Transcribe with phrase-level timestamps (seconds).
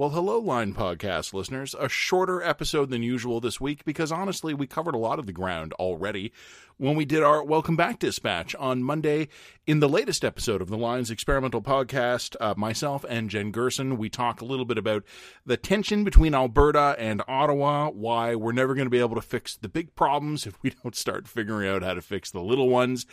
[0.00, 1.74] Well, hello, Line Podcast listeners.
[1.78, 5.32] A shorter episode than usual this week because honestly, we covered a lot of the
[5.34, 6.32] ground already
[6.78, 9.28] when we did our Welcome Back dispatch on Monday.
[9.66, 14.08] In the latest episode of the Lines Experimental Podcast, uh, myself and Jen Gerson, we
[14.08, 15.04] talk a little bit about
[15.44, 19.54] the tension between Alberta and Ottawa, why we're never going to be able to fix
[19.54, 23.04] the big problems if we don't start figuring out how to fix the little ones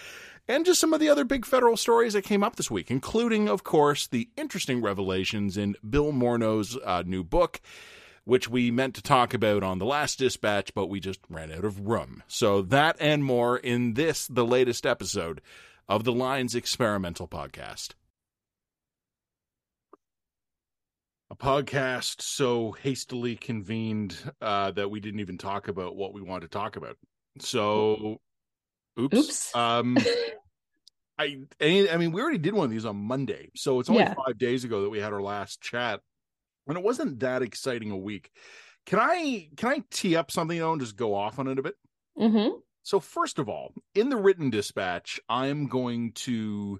[0.47, 3.49] and just some of the other big federal stories that came up this week, including,
[3.49, 7.61] of course, the interesting revelations in Bill Morneau's uh, new book,
[8.23, 11.65] which we meant to talk about on the last dispatch, but we just ran out
[11.65, 12.23] of room.
[12.27, 15.41] So, that and more in this, the latest episode
[15.87, 17.91] of the Lines Experimental Podcast.
[21.29, 26.51] A podcast so hastily convened uh, that we didn't even talk about what we wanted
[26.51, 26.97] to talk about.
[27.39, 28.21] So,
[28.99, 29.15] Oops.
[29.15, 29.55] Oops.
[29.55, 29.97] Um,
[31.19, 34.13] I I mean, we already did one of these on Monday, so it's only yeah.
[34.13, 36.01] five days ago that we had our last chat,
[36.67, 38.31] and it wasn't that exciting a week.
[38.85, 41.63] Can I can I tee up something though and just go off on it a
[41.63, 41.75] bit?
[42.17, 42.57] Mm-hmm.
[42.83, 46.79] So first of all, in the written dispatch, I'm going to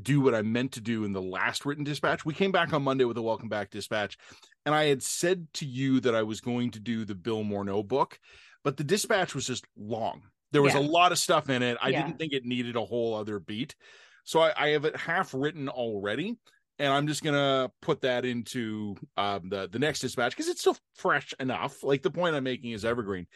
[0.00, 2.24] do what I meant to do in the last written dispatch.
[2.24, 4.18] We came back on Monday with a welcome back dispatch,
[4.66, 7.86] and I had said to you that I was going to do the Bill Morneau
[7.86, 8.18] book,
[8.64, 10.22] but the dispatch was just long.
[10.54, 10.80] There was yeah.
[10.80, 11.76] a lot of stuff in it.
[11.82, 12.06] I yeah.
[12.06, 13.74] didn't think it needed a whole other beat.
[14.22, 16.36] So I, I have it half written already.
[16.78, 20.76] And I'm just gonna put that into um, the the next dispatch because it's still
[20.94, 21.82] fresh enough.
[21.82, 23.26] Like the point I'm making is evergreen.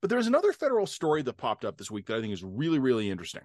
[0.00, 2.78] But there's another federal story that popped up this week that I think is really,
[2.78, 3.42] really interesting.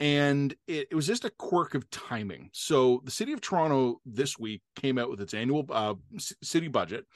[0.00, 2.50] And it, it, was just a quirk of timing.
[2.52, 5.94] So the city of Toronto this week came out with its annual uh,
[6.42, 7.06] city budget.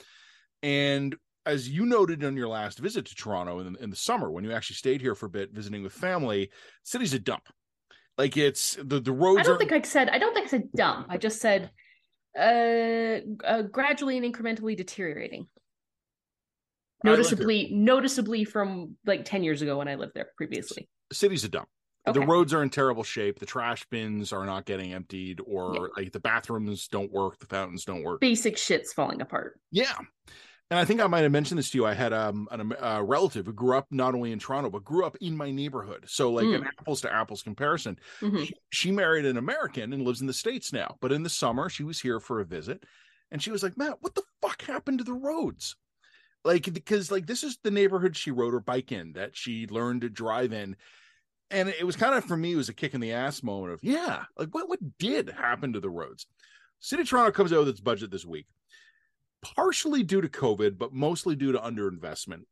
[0.62, 4.44] And as you noted on your last visit to Toronto in, in the summer, when
[4.44, 6.50] you actually stayed here for a bit visiting with family,
[6.82, 7.48] city's a dump.
[8.18, 9.40] Like it's the the roads.
[9.40, 10.10] I don't think I said.
[10.10, 11.06] I don't think I said dump.
[11.08, 11.70] I just said
[12.38, 15.46] uh, uh gradually and incrementally deteriorating.
[17.02, 20.86] Noticeably, noticeably from like ten years ago when I lived there previously.
[21.10, 21.68] City's a dump.
[22.06, 22.18] Okay.
[22.18, 23.38] The roads are in terrible shape.
[23.38, 26.02] The trash bins are not getting emptied, or yeah.
[26.02, 27.38] like the bathrooms don't work.
[27.38, 28.20] The fountains don't work.
[28.20, 29.58] Basic shit's falling apart.
[29.70, 29.96] Yeah,
[30.70, 31.86] and I think I might have mentioned this to you.
[31.86, 32.48] I had um,
[32.80, 36.04] a relative who grew up not only in Toronto but grew up in my neighborhood.
[36.06, 36.56] So like mm.
[36.56, 37.98] an apples to apples comparison.
[38.20, 38.44] Mm-hmm.
[38.44, 40.96] She, she, married an American and lives in the states now.
[41.00, 42.84] But in the summer, she was here for a visit,
[43.32, 45.74] and she was like, "Matt, what the fuck happened to the roads?"
[46.44, 50.02] Like because like this is the neighborhood she rode her bike in that she learned
[50.02, 50.76] to drive in.
[51.50, 53.72] And it was kind of for me, it was a kick in the ass moment
[53.72, 56.26] of, yeah, like what what did happen to the roads?
[56.78, 58.46] City of Toronto comes out with its budget this week
[59.42, 62.42] partially due to COVID, but mostly due to underinvestment.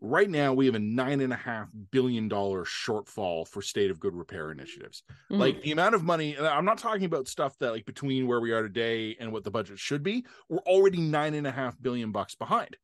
[0.00, 3.98] Right now, we have a nine and a half billion dollar shortfall for state of
[3.98, 5.02] good repair initiatives.
[5.30, 5.40] Mm-hmm.
[5.40, 8.52] Like the amount of money, I'm not talking about stuff that like between where we
[8.52, 10.24] are today and what the budget should be.
[10.48, 12.76] We're already nine and a half billion bucks behind.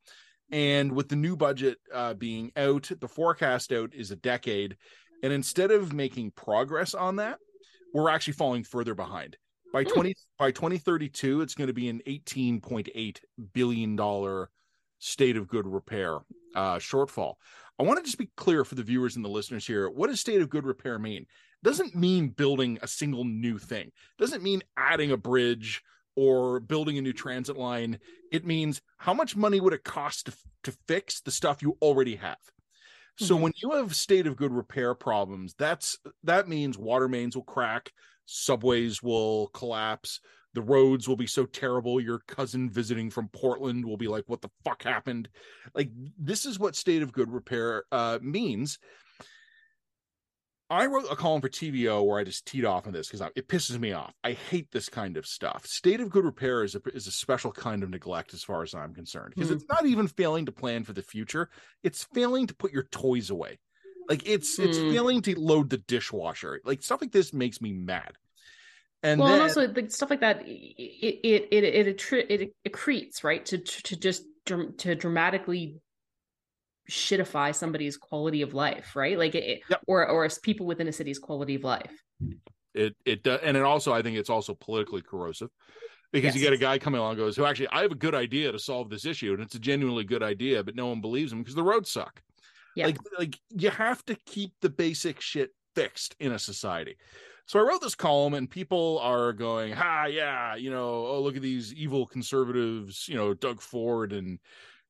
[0.50, 4.76] And with the new budget uh, being out, the forecast out is a decade.
[5.22, 7.38] And instead of making progress on that,
[7.93, 9.37] we're actually falling further behind.
[9.75, 9.93] By hmm.
[9.93, 13.19] 20 by 2032, it's going to be an 18.8
[13.53, 14.49] billion dollar
[15.01, 16.21] state of good repair
[16.55, 17.35] uh, shortfall.
[17.79, 19.91] I want to just be clear for the viewers and the listeners here.
[19.91, 21.23] What does state of good repair mean?
[21.23, 23.89] It doesn't mean building a single new thing.
[23.89, 25.83] It doesn't mean adding a bridge
[26.15, 27.99] or building a new transit line.
[28.31, 32.15] It means how much money would it cost to, to fix the stuff you already
[32.15, 32.39] have.
[33.19, 33.43] So mm-hmm.
[33.43, 37.93] when you have state of good repair problems, that's that means water mains will crack,
[38.27, 40.21] subways will collapse.
[40.55, 42.01] The roads will be so terrible.
[42.01, 45.29] Your cousin visiting from portland will be like what the fuck happened?
[45.75, 48.79] Like this is what state of good repair uh, means.
[50.71, 53.49] I wrote a column for tvo where i just teed off on this because it
[53.49, 54.15] pisses me off.
[54.25, 55.67] I hate this kind of stuff.
[55.67, 58.75] State of good repair is a, is a special kind of neglect as far as
[58.75, 59.56] i'm concerned because mm-hmm.
[59.56, 61.51] it's not even failing to plan for the future.
[61.83, 63.59] It's failing to put your toys away
[64.09, 64.92] like it's it's mm.
[64.92, 66.60] failing to load the dishwasher.
[66.65, 68.12] Like stuff like this makes me mad.
[69.03, 72.72] And well, then, and also like stuff like that, it it it it, it, it
[72.72, 75.76] accretes right to to just to dramatically
[76.90, 79.19] shitify somebody's quality of life, right?
[79.19, 79.81] Like it, yep.
[79.87, 81.93] or or people within a city's quality of life.
[82.75, 85.50] It it does, and it also I think it's also politically corrosive
[86.12, 86.37] because yes.
[86.37, 88.58] you get a guy coming along goes who actually I have a good idea to
[88.58, 91.55] solve this issue and it's a genuinely good idea, but no one believes him because
[91.55, 92.23] the roads suck.
[92.75, 92.87] Yeah.
[92.87, 96.97] Like like you have to keep the basic shit fixed in a society.
[97.47, 101.37] So I wrote this column and people are going, "Ha, yeah, you know, oh look
[101.37, 104.38] at these evil conservatives, you know, Doug Ford and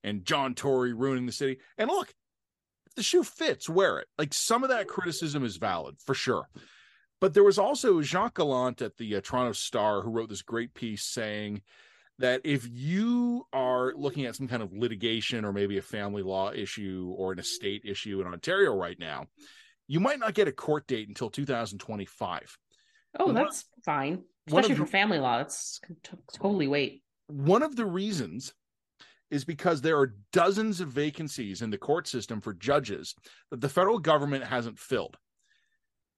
[0.03, 2.15] and John Tory ruining the city." And look,
[2.87, 4.09] if the shoe fits, wear it.
[4.19, 6.49] Like some of that criticism is valid for sure.
[7.21, 10.75] But there was also Jacques Gallant at the uh, Toronto Star who wrote this great
[10.75, 11.63] piece saying
[12.19, 16.53] that if you are looking at some kind of litigation or maybe a family law
[16.53, 19.27] issue or an estate issue in Ontario right now,
[19.89, 22.59] you might not get a court date until 2025.
[23.19, 24.23] Oh, that's one, fine.
[24.47, 25.39] Especially for the, family law.
[25.39, 25.81] That's
[26.33, 27.03] totally wait.
[27.27, 28.53] One of the reasons
[29.31, 33.15] is because there are dozens of vacancies in the court system for judges
[33.51, 35.17] that the federal government hasn't filled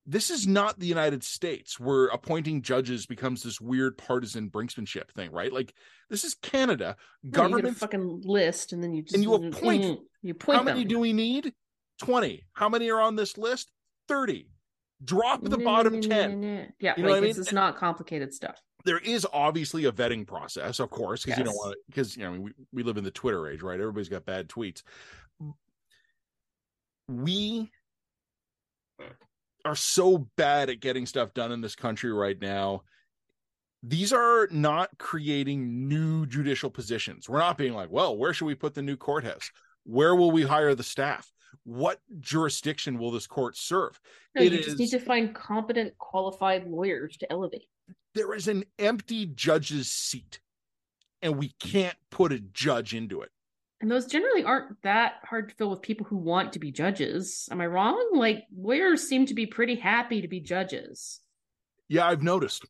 [0.07, 5.33] this is not the United States where appointing judges becomes this weird partisan brinksmanship thing,
[5.33, 5.53] right?
[5.53, 5.75] Like
[6.09, 6.97] this is Canada.
[7.25, 9.83] No, government fucking list, and then you just and you appoint.
[9.83, 10.59] Mm, you appoint.
[10.59, 10.77] How them.
[10.77, 11.53] many do we need?
[11.99, 12.47] Twenty.
[12.53, 13.73] How many are on this list?
[14.07, 14.49] Thirty.
[15.05, 16.73] Drop the bottom ten.
[16.79, 17.31] Yeah, you know like, I mean?
[17.31, 18.63] It's not complicated stuff.
[18.85, 21.39] There is obviously a vetting process, of course, because yes.
[21.39, 21.79] you don't want to.
[21.89, 23.81] Because you know we we live in the Twitter age, right?
[23.81, 24.83] Everybody's got bad tweets.
[27.09, 27.71] We
[29.67, 32.83] are so bad at getting stuff done in this country right now.
[33.83, 37.29] These are not creating new judicial positions.
[37.29, 39.51] We're not being like, well, where should we put the new courthouse?
[39.85, 41.31] Where will we hire the staff?
[41.65, 44.01] What jurisdiction will this court serve?
[44.35, 47.67] No, it you just is, need to find competent, qualified lawyers to elevate.
[48.15, 50.41] There is an empty judge's seat,
[51.23, 53.31] and we can't put a judge into it.
[53.81, 57.49] And those generally aren't that hard to fill with people who want to be judges.
[57.51, 58.13] Am I wrong?
[58.15, 61.21] Like lawyers seem to be pretty happy to be judges.
[61.89, 62.65] Yeah, I've noticed.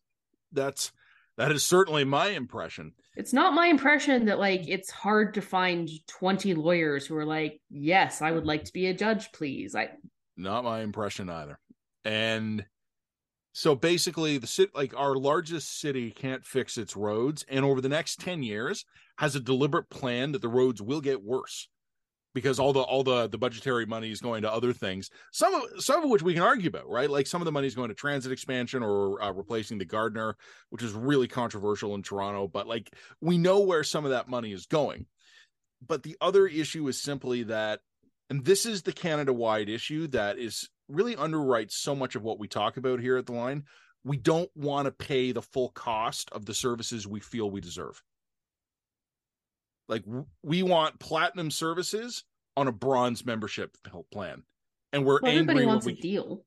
[0.52, 0.92] That's
[1.36, 2.92] that is certainly my impression.
[3.14, 7.60] It's not my impression that like it's hard to find 20 lawyers who are like,
[7.70, 9.90] "Yes, I would like to be a judge, please." I
[10.36, 11.58] Not my impression either.
[12.04, 12.64] And
[13.52, 17.88] so basically the city like our largest city can't fix its roads and over the
[17.88, 18.84] next 10 years
[19.18, 21.68] has a deliberate plan that the roads will get worse
[22.34, 25.62] because all the all the the budgetary money is going to other things some of
[25.78, 27.88] some of which we can argue about right like some of the money is going
[27.88, 30.36] to transit expansion or uh, replacing the gardiner
[30.70, 32.90] which is really controversial in toronto but like
[33.20, 35.06] we know where some of that money is going
[35.86, 37.80] but the other issue is simply that
[38.28, 42.38] and this is the canada wide issue that is really underwrites so much of what
[42.38, 43.64] we talk about here at the line.
[44.04, 48.02] We don't want to pay the full cost of the services we feel we deserve.
[49.88, 50.04] Like
[50.42, 52.24] we want platinum services
[52.56, 53.76] on a bronze membership
[54.12, 54.42] plan,
[54.92, 55.92] and we're well, everybody wants we...
[55.92, 56.44] a deal.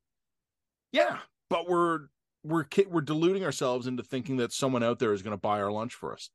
[0.92, 2.08] Yeah, but we're
[2.44, 5.72] we're we're deluding ourselves into thinking that someone out there is going to buy our
[5.72, 6.30] lunch for us.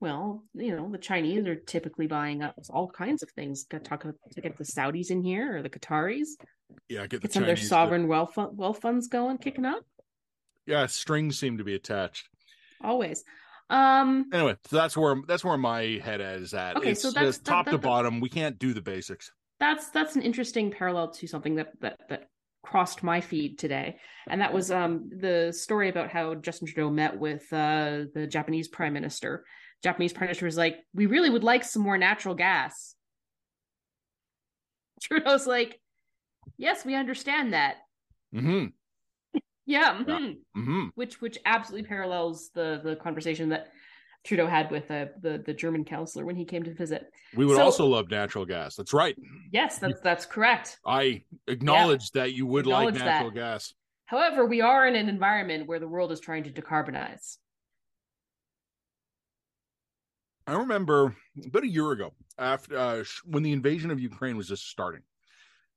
[0.00, 3.64] Well, you know, the Chinese are typically buying up all kinds of things.
[3.64, 6.28] Got to talk to get the Saudis in here or the Qataris.
[6.88, 9.84] Yeah, get the get some of their sovereign wealth wealth funds going, kicking up.
[10.66, 12.28] Yeah, strings seem to be attached.
[12.82, 13.24] Always.
[13.70, 14.26] Um.
[14.32, 16.76] Anyway, so that's where that's where my head is at.
[16.76, 18.20] Okay, it's so that's top that, that, to bottom.
[18.20, 19.30] We can't do the basics.
[19.58, 22.28] That's that's an interesting parallel to something that that that
[22.62, 23.96] crossed my feed today,
[24.28, 28.68] and that was um the story about how Justin Trudeau met with uh the Japanese
[28.68, 29.44] Prime Minister
[29.82, 32.94] Japanese prime minister was like, "We really would like some more natural gas."
[35.02, 35.80] Trudeau's like,
[36.58, 37.76] "Yes, we understand that."
[38.34, 38.66] Mm-hmm.
[39.70, 40.10] Yeah, mm-hmm.
[40.10, 40.32] yeah.
[40.56, 40.86] Mm-hmm.
[40.96, 43.68] which which absolutely parallels the the conversation that
[44.24, 47.10] Trudeau had with uh, the the German counselor when he came to visit.
[47.36, 48.74] We would so, also love natural gas.
[48.74, 49.16] That's right.
[49.52, 50.78] Yes, that's that's correct.
[50.84, 52.22] I acknowledge yeah.
[52.22, 53.34] that you would like natural that.
[53.36, 53.72] gas.
[54.06, 57.36] However, we are in an environment where the world is trying to decarbonize.
[60.48, 61.14] I remember
[61.46, 65.02] about a year ago, after uh, when the invasion of Ukraine was just starting,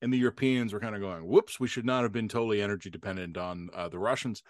[0.03, 2.89] and the Europeans were kind of going, "Whoops, we should not have been totally energy
[2.89, 4.43] dependent on uh, the Russians."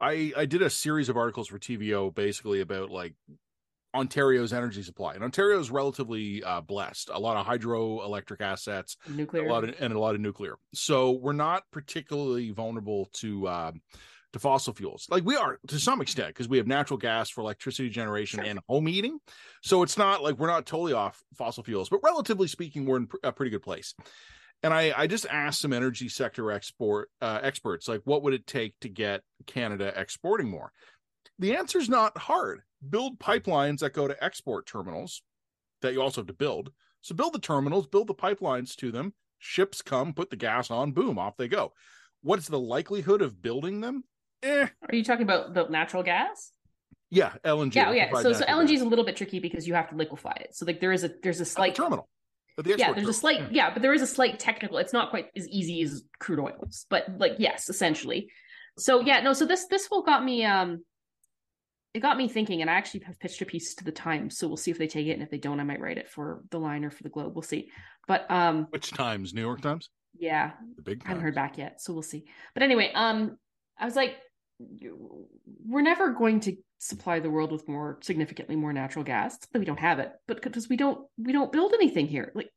[0.00, 3.14] I I did a series of articles for TVO basically about like
[3.92, 7.10] Ontario's energy supply, and Ontario is relatively uh, blessed.
[7.12, 10.56] A lot of hydroelectric assets, nuclear, a lot of, and a lot of nuclear.
[10.72, 13.72] So we're not particularly vulnerable to uh,
[14.32, 17.40] to fossil fuels like we are to some extent because we have natural gas for
[17.40, 18.48] electricity generation sure.
[18.48, 19.18] and home heating
[19.60, 23.08] so it's not like we're not totally off fossil fuels but relatively speaking we're in
[23.24, 23.92] a pretty good place
[24.62, 28.46] and i i just asked some energy sector export uh, experts like what would it
[28.46, 30.72] take to get canada exporting more
[31.38, 35.22] the answer is not hard build pipelines that go to export terminals
[35.82, 39.12] that you also have to build so build the terminals build the pipelines to them
[39.38, 41.72] ships come put the gas on boom off they go
[42.22, 44.04] what's the likelihood of building them
[44.42, 44.66] Eh.
[44.88, 46.52] Are you talking about the natural gas?
[47.10, 47.74] Yeah, LNG.
[47.74, 48.12] Yeah, yeah.
[48.20, 48.76] So, so LNG gas.
[48.76, 50.54] is a little bit tricky because you have to liquefy it.
[50.54, 52.08] So like there is a there's a slight the terminal.
[52.64, 54.78] Yeah, there's a slight yeah, but there is a slight technical.
[54.78, 58.30] It's not quite as easy as crude oils, but like yes, essentially.
[58.78, 59.32] So yeah, no.
[59.32, 60.84] So this this whole got me um,
[61.92, 64.38] it got me thinking, and I actually have pitched a piece to the Times.
[64.38, 66.08] So we'll see if they take it, and if they don't, I might write it
[66.08, 67.34] for the Line or for the Globe.
[67.34, 67.70] We'll see.
[68.06, 69.34] But um, which Times?
[69.34, 69.90] New York Times.
[70.16, 71.00] Yeah, the big.
[71.00, 71.06] Times.
[71.06, 72.24] I haven't heard back yet, so we'll see.
[72.54, 73.36] But anyway, um,
[73.78, 74.16] I was like,
[75.66, 79.64] we're never going to supply the world with more significantly more natural gas but we
[79.64, 80.12] don't have it.
[80.26, 82.32] But because we don't we don't build anything here.
[82.34, 82.50] Like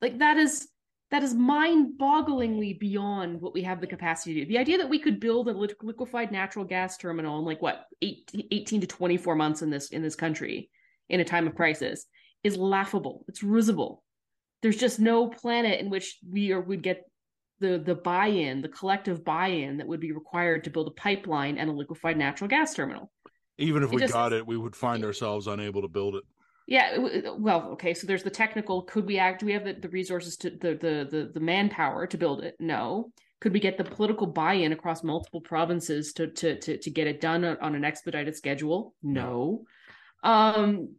[0.00, 0.68] like that is
[1.10, 4.46] that is mind-bogglingly beyond what we have the capacity to do.
[4.46, 8.48] The idea that we could build a liquefied natural gas terminal in like what 18,
[8.50, 10.70] 18 to 24 months in this in this country
[11.10, 12.06] in a time of crisis
[12.42, 13.24] is laughable.
[13.28, 14.02] It's risible.
[14.62, 17.04] There's just no planet in which we are would get
[17.62, 21.70] the the buy-in, the collective buy-in that would be required to build a pipeline and
[21.70, 23.10] a liquefied natural gas terminal.
[23.56, 26.24] Even if it we just, got it, we would find ourselves unable to build it.
[26.66, 26.98] Yeah,
[27.38, 27.94] well, okay.
[27.94, 28.82] So there's the technical.
[28.82, 29.40] Could we act?
[29.40, 32.56] Do we have the, the resources to the, the the the manpower to build it?
[32.60, 33.12] No.
[33.40, 37.20] Could we get the political buy-in across multiple provinces to to to to get it
[37.20, 38.94] done on an expedited schedule?
[39.02, 39.64] No.
[40.22, 40.94] Um,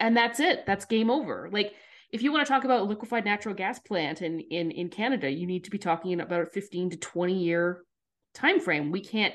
[0.00, 0.66] and that's it.
[0.66, 1.48] That's game over.
[1.52, 1.74] Like
[2.10, 5.46] if you want to talk about liquefied natural gas plant in in in Canada, you
[5.46, 7.82] need to be talking about a 15 to 20 year
[8.34, 8.90] time frame.
[8.90, 9.34] We can't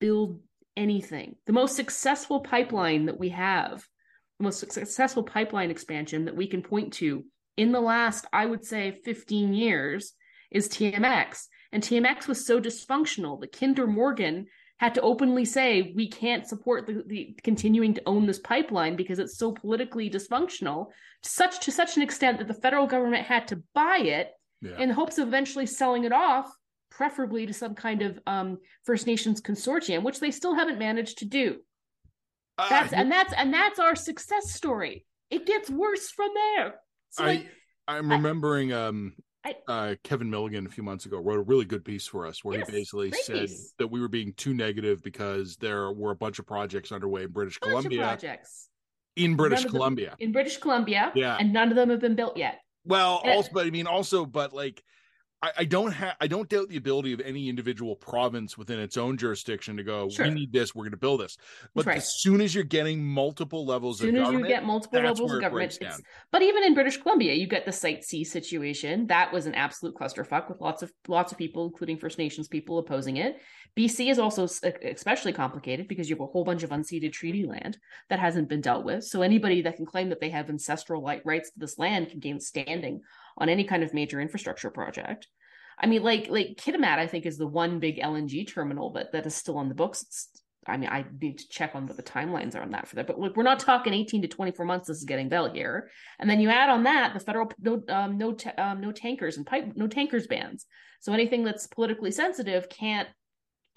[0.00, 0.40] build
[0.76, 1.36] anything.
[1.46, 3.86] The most successful pipeline that we have,
[4.38, 7.24] the most successful pipeline expansion that we can point to
[7.56, 10.12] in the last, I would say, 15 years
[10.50, 11.46] is TMX.
[11.72, 14.46] And TMX was so dysfunctional that Kinder Morgan
[14.78, 19.18] had to openly say we can't support the, the continuing to own this pipeline because
[19.18, 20.88] it's so politically dysfunctional
[21.22, 24.78] such to such an extent that the federal government had to buy it yeah.
[24.78, 26.50] in hopes of eventually selling it off
[26.90, 31.24] preferably to some kind of um, first nations consortium which they still haven't managed to
[31.24, 31.58] do.
[32.58, 35.04] Uh, that's and that's and that's our success story.
[35.30, 36.74] It gets worse from there.
[37.10, 37.46] So I, like,
[37.86, 39.12] i'm remembering I, um
[39.44, 42.42] I, uh, Kevin Milligan a few months ago wrote a really good piece for us
[42.42, 43.74] where yes, he basically said piece.
[43.78, 47.30] that we were being too negative because there were a bunch of projects underway in
[47.30, 48.00] British Columbia.
[48.00, 48.70] projects
[49.16, 50.10] in British Columbia.
[50.10, 52.60] Them, in British Columbia, yeah, and none of them have been built yet.
[52.84, 54.82] Well, and also, but I mean, also, but like
[55.44, 58.96] I, I don't have I don't doubt the ability of any individual province within its
[58.96, 60.26] own jurisdiction to go, sure.
[60.26, 61.36] we need this, we're going to build this.
[61.74, 61.98] But right.
[61.98, 65.42] as soon as you're getting multiple levels as soon as you get multiple levels of
[65.42, 65.78] government,
[66.32, 69.06] but even in British Columbia, you get the Site C situation.
[69.08, 72.78] That was an absolute clusterfuck with lots of lots of people, including First Nations people,
[72.78, 73.36] opposing it.
[73.76, 77.76] BC is also especially complicated because you have a whole bunch of unceded treaty land
[78.08, 79.04] that hasn't been dealt with.
[79.04, 82.40] So anybody that can claim that they have ancestral rights to this land can gain
[82.40, 83.02] standing
[83.38, 85.28] on any kind of major infrastructure project.
[85.78, 89.26] I mean, like like Kitimat, I think is the one big LNG terminal that that
[89.26, 90.02] is still on the books.
[90.02, 90.28] It's,
[90.66, 93.06] I mean, I need to check on what the timelines are on that for that.
[93.06, 94.88] But look, we're not talking 18 to 24 months.
[94.88, 98.18] This is getting built here, and then you add on that the federal no um,
[98.18, 100.66] no um, no tankers and pipe no tankers bans.
[101.00, 103.08] So anything that's politically sensitive can't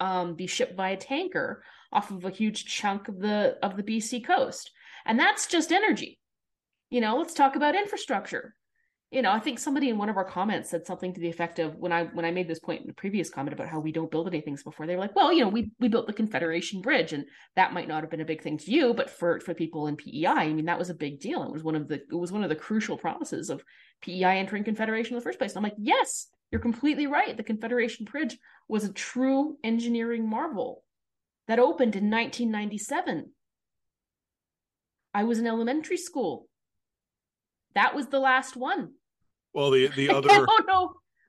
[0.00, 1.62] um, be shipped by a tanker
[1.92, 4.70] off of a huge chunk of the of the BC coast,
[5.04, 6.18] and that's just energy.
[6.90, 8.54] You know, let's talk about infrastructure
[9.10, 11.58] you know, I think somebody in one of our comments said something to the effect
[11.58, 13.90] of when I when I made this point in the previous comment about how we
[13.90, 16.82] don't build anything before they were like, well, you know, we we built the Confederation
[16.82, 17.24] Bridge, and
[17.56, 19.96] that might not have been a big thing to you, but for for people in
[19.96, 21.42] PEI, I mean, that was a big deal.
[21.42, 23.62] It was one of the it was one of the crucial promises of
[24.02, 25.52] PEI entering Confederation in the first place.
[25.52, 27.34] And I'm like, yes, you're completely right.
[27.34, 28.36] The Confederation Bridge
[28.68, 30.84] was a true engineering marvel
[31.46, 33.30] that opened in 1997.
[35.14, 36.46] I was in elementary school.
[37.74, 38.90] That was the last one.
[39.54, 40.46] Well, the the other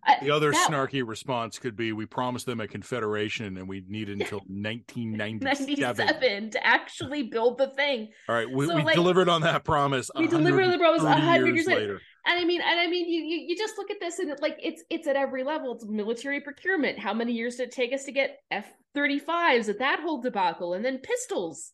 [0.04, 3.84] I the other that, snarky response could be, "We promised them a confederation, and we
[3.88, 9.28] needed until 1997 to actually build the thing." All right, we, so, we like, delivered
[9.28, 10.10] on that promise.
[10.16, 12.02] We delivered on the promise a hundred years later.
[12.26, 14.42] And I mean, and I mean, you, you you just look at this, and it,
[14.42, 15.74] like it's it's at every level.
[15.74, 17.00] It's military procurement.
[17.00, 20.22] How many years did it take us to get F thirty fives at that whole
[20.22, 21.72] debacle, and then pistols?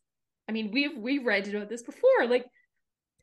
[0.47, 2.27] I mean, we've we've read about this before.
[2.27, 2.45] Like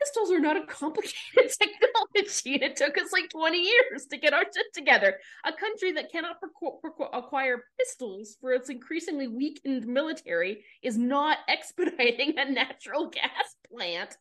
[0.03, 1.15] pistols are not a complicated
[1.61, 2.65] technology.
[2.65, 5.19] It took us like 20 years to get our shit together.
[5.45, 6.37] A country that cannot
[7.13, 14.17] acquire pistols for its increasingly weakened military is not expediting a natural gas plant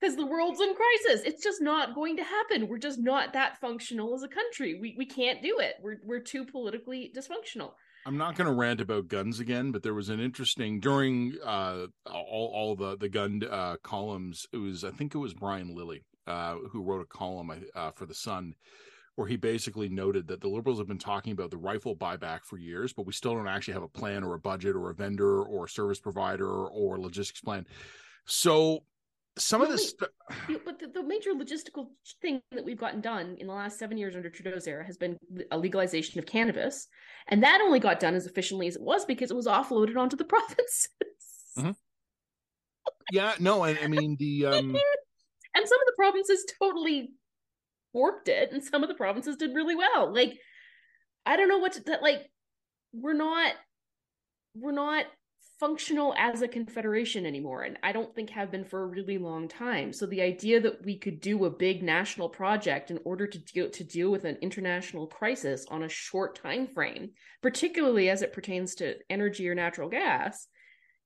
[0.00, 1.26] because the world's in crisis.
[1.26, 2.68] It's just not going to happen.
[2.68, 4.78] We're just not that functional as a country.
[4.80, 5.74] We we can't do it.
[5.82, 7.72] We're we're too politically dysfunctional.
[8.06, 11.86] I'm not going to rant about guns again, but there was an interesting during uh,
[12.06, 14.46] all all the the gun uh, columns.
[14.52, 18.06] It was I think it was Brian Lilley uh, who wrote a column uh, for
[18.06, 18.54] the Sun
[19.16, 22.56] where he basically noted that the liberals have been talking about the rifle buyback for
[22.56, 25.42] years, but we still don't actually have a plan or a budget or a vendor
[25.42, 27.66] or a service provider or logistics plan.
[28.24, 28.84] So
[29.40, 29.94] some of this
[30.64, 31.88] but the, the, major logistical
[32.20, 35.16] thing that we've gotten done in the last seven years under trudeau's era has been
[35.50, 36.86] a legalization of cannabis.
[37.28, 40.16] And that only got done as efficiently as it was because it was offloaded onto
[40.16, 40.88] the provinces.
[41.58, 41.70] Mm-hmm.
[43.12, 44.76] yeah no I, I mean the um
[45.54, 47.10] and some of the provinces totally
[47.92, 50.12] warped it and some of the provinces did really well.
[50.12, 50.34] Like
[51.26, 52.30] i don't know what to like
[52.92, 53.52] we're not
[54.54, 55.06] we're not
[55.60, 59.46] functional as a confederation anymore and i don't think have been for a really long
[59.46, 59.92] time.
[59.92, 63.68] So the idea that we could do a big national project in order to deal
[63.68, 67.10] to deal with an international crisis on a short time frame
[67.42, 70.48] particularly as it pertains to energy or natural gas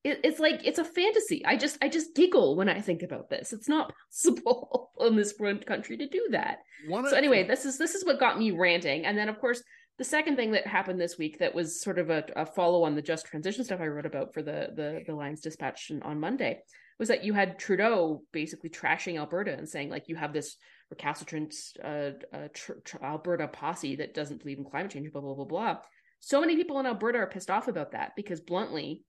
[0.04, 1.44] it, it's like it's a fantasy.
[1.44, 3.52] I just i just giggle when i think about this.
[3.52, 6.58] It's not possible in this front country to do that.
[6.86, 9.06] One so anyway this is this is what got me ranting.
[9.06, 9.62] And then of course
[9.98, 12.94] the second thing that happened this week that was sort of a, a follow on
[12.94, 16.62] the just transition stuff I wrote about for the the the Line's Dispatch on Monday
[16.98, 20.56] was that you had Trudeau basically trashing Alberta and saying like you have this
[20.90, 25.34] recalcitrant uh, uh, tr- tr- Alberta posse that doesn't believe in climate change, blah blah
[25.34, 25.76] blah blah.
[26.20, 29.02] So many people in Alberta are pissed off about that because bluntly,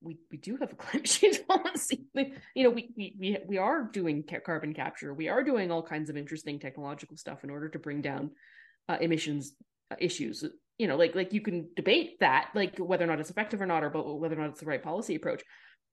[0.00, 2.04] we we do have a climate change policy.
[2.54, 5.14] you know, we we we we are doing carbon capture.
[5.14, 8.32] We are doing all kinds of interesting technological stuff in order to bring down
[8.88, 9.52] uh, emissions
[9.90, 10.44] uh, issues.
[10.78, 13.66] You know like like you can debate that like whether or not it's effective or
[13.66, 15.42] not or but whether or not it's the right policy approach.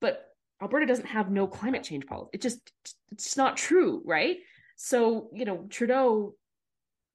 [0.00, 0.24] But
[0.60, 2.30] alberta doesn't have no climate change policy.
[2.34, 2.72] It just
[3.12, 4.38] it's not true right?
[4.76, 6.34] So you know trudeau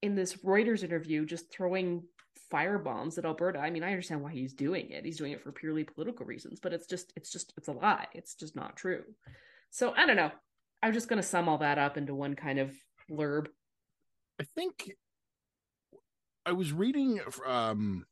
[0.01, 2.03] in this reuters interview just throwing
[2.51, 3.59] fire bombs at alberta.
[3.59, 5.03] I mean i understand why he's doing it.
[5.03, 8.07] He's doing it for purely political reasons but it's just it's just it's a lie.
[8.13, 9.03] It's just not true.
[9.71, 10.31] So i don't know.
[10.81, 12.71] I'm just going to sum all that up into one kind of
[13.09, 13.47] blurb.
[14.39, 14.91] I think
[16.45, 18.05] I was reading um,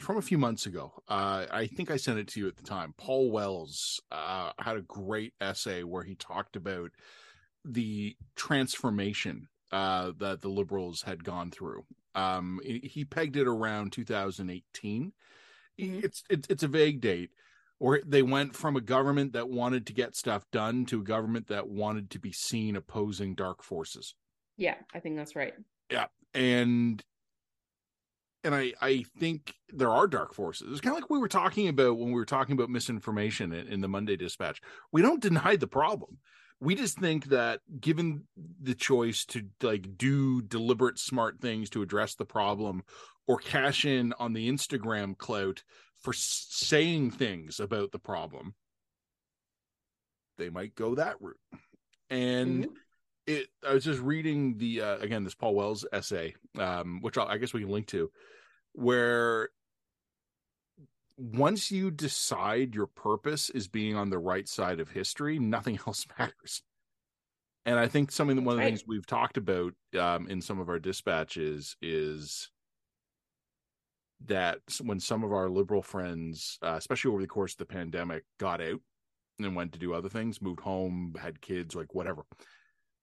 [0.00, 0.92] from a few months ago.
[1.08, 2.94] Uh, I think I sent it to you at the time.
[2.98, 6.90] Paul Wells uh, had a great essay where he talked about
[7.64, 11.84] the transformation uh, that the liberals had gone through.
[12.14, 15.12] Um, he pegged it around 2018.
[15.78, 16.00] Mm-hmm.
[16.02, 17.30] It's it, it's a vague date,
[17.78, 21.48] or they went from a government that wanted to get stuff done to a government
[21.48, 24.14] that wanted to be seen opposing dark forces.
[24.56, 25.52] Yeah, I think that's right.
[25.90, 27.04] Yeah, and
[28.46, 30.70] and I, I think there are dark forces.
[30.70, 33.66] It's kind of like we were talking about when we were talking about misinformation in,
[33.66, 34.62] in the Monday Dispatch.
[34.92, 36.18] We don't deny the problem.
[36.60, 38.22] We just think that given
[38.62, 42.84] the choice to like do deliberate smart things to address the problem
[43.26, 45.64] or cash in on the Instagram clout
[46.00, 48.54] for saying things about the problem,
[50.38, 51.36] they might go that route.
[52.08, 52.74] And mm-hmm
[53.26, 57.28] it i was just reading the uh, again this paul wells essay um, which I'll,
[57.28, 58.10] i guess we can link to
[58.72, 59.48] where
[61.18, 66.06] once you decide your purpose is being on the right side of history, nothing else
[66.18, 66.62] matters.
[67.64, 68.68] And I think something that one of the right.
[68.68, 72.50] things we've talked about um, in some of our dispatches is
[74.26, 78.24] that when some of our liberal friends, uh, especially over the course of the pandemic,
[78.38, 78.80] got out
[79.40, 82.22] and went to do other things, moved home, had kids, like whatever,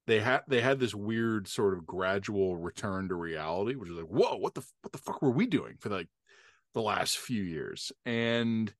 [0.06, 4.08] they had they had this weird sort of gradual return to reality, which is like,
[4.08, 6.08] whoa, what the what the fuck were we doing for like
[6.74, 7.92] the last few years?
[8.06, 8.74] And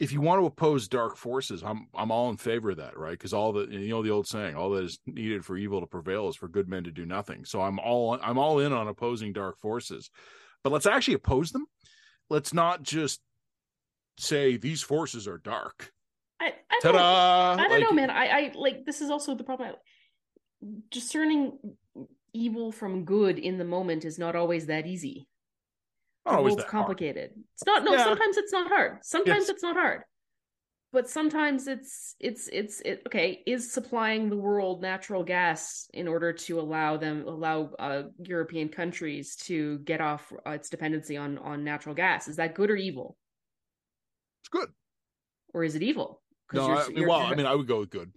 [0.00, 3.12] if you want to oppose dark forces, I'm I'm all in favor of that, right?
[3.12, 5.86] Because all the you know the old saying, all that is needed for evil to
[5.86, 7.44] prevail is for good men to do nothing.
[7.44, 10.10] So I'm all I'm all in on opposing dark forces,
[10.62, 11.66] but let's actually oppose them.
[12.30, 13.20] Let's not just
[14.18, 15.92] say these forces are dark.
[16.40, 18.10] I, I don't, I don't like, know, man.
[18.10, 19.74] I, I like this is also the problem
[20.90, 21.58] discerning
[22.32, 25.26] evil from good in the moment is not always that easy.
[26.26, 27.30] Not always that complicated.
[27.30, 27.44] Hard.
[27.54, 27.84] It's not.
[27.84, 28.04] No, yeah.
[28.04, 28.98] sometimes it's not hard.
[29.02, 29.48] Sometimes yes.
[29.50, 30.02] it's not hard.
[30.92, 33.42] But sometimes it's it's it's it, okay.
[33.46, 39.36] Is supplying the world natural gas in order to allow them allow uh, European countries
[39.36, 43.16] to get off uh, its dependency on on natural gas is that good or evil?
[44.42, 44.68] It's good.
[45.52, 46.22] Or is it evil?
[46.52, 47.20] No, I mean, well.
[47.20, 48.12] I mean, I would go with good.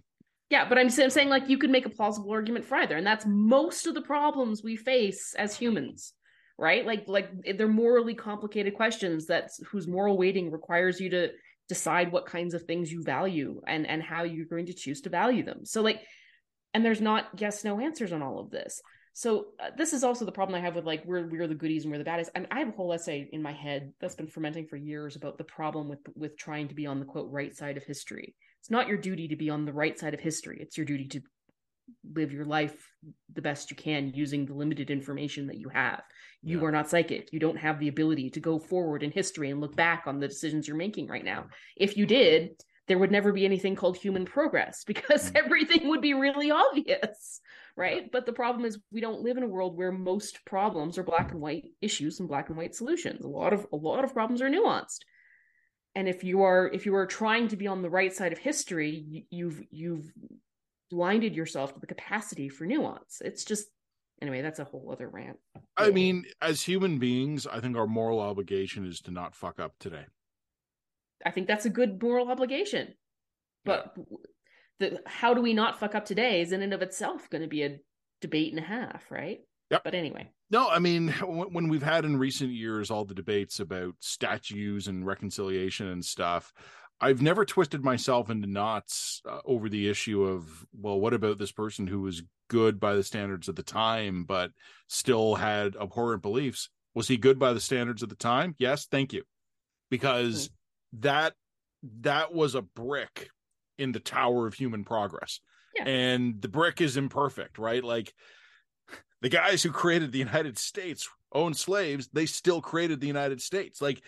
[0.50, 3.06] Yeah, but I'm, I'm saying like you could make a plausible argument for either, and
[3.06, 6.14] that's most of the problems we face as humans,
[6.56, 6.86] right?
[6.86, 11.30] Like like they're morally complicated questions that whose moral weighting requires you to
[11.68, 15.10] decide what kinds of things you value and and how you're going to choose to
[15.10, 15.66] value them.
[15.66, 16.00] So like,
[16.72, 18.80] and there's not yes no answers on all of this.
[19.12, 21.84] So uh, this is also the problem I have with like we're we're the goodies
[21.84, 22.30] and we're the baddies.
[22.34, 25.36] And I have a whole essay in my head that's been fermenting for years about
[25.36, 28.34] the problem with with trying to be on the quote right side of history
[28.68, 30.58] it's not your duty to be on the right side of history.
[30.60, 31.22] It's your duty to
[32.14, 32.76] live your life
[33.32, 36.02] the best you can using the limited information that you have.
[36.42, 36.66] You yeah.
[36.66, 37.32] are not psychic.
[37.32, 40.28] You don't have the ability to go forward in history and look back on the
[40.28, 41.46] decisions you're making right now.
[41.78, 45.36] If you did, there would never be anything called human progress because mm.
[45.36, 47.40] everything would be really obvious,
[47.74, 48.12] right?
[48.12, 51.30] But the problem is we don't live in a world where most problems are black
[51.30, 53.24] and white issues and black and white solutions.
[53.24, 55.04] A lot of a lot of problems are nuanced
[55.98, 58.38] and if you are if you are trying to be on the right side of
[58.38, 60.12] history you've you've
[60.90, 63.66] blinded yourself to the capacity for nuance it's just
[64.22, 65.38] anyway that's a whole other rant
[65.76, 69.72] i mean as human beings i think our moral obligation is to not fuck up
[69.78, 70.04] today
[71.24, 72.94] I think that's a good moral obligation.
[73.64, 74.16] But yeah.
[74.78, 77.48] the how do we not fuck up today is in and of itself going to
[77.48, 77.78] be a
[78.20, 79.40] debate and a half, right?
[79.70, 79.84] Yep.
[79.84, 80.30] But anyway.
[80.50, 85.06] No, I mean, when we've had in recent years all the debates about statues and
[85.06, 86.52] reconciliation and stuff,
[87.00, 91.52] I've never twisted myself into knots uh, over the issue of, well, what about this
[91.52, 94.50] person who was good by the standards of the time, but
[94.88, 96.70] still had abhorrent beliefs?
[96.94, 98.56] Was he good by the standards of the time?
[98.58, 99.22] Yes, thank you.
[99.90, 101.00] Because mm-hmm.
[101.02, 101.34] that
[102.00, 103.28] that was a brick
[103.78, 105.40] in the tower of human progress.
[105.76, 105.84] Yeah.
[105.84, 107.84] And the brick is imperfect, right?
[107.84, 108.12] Like
[109.20, 113.80] the guys who created the United States owned slaves, they still created the United States.
[113.80, 114.02] Like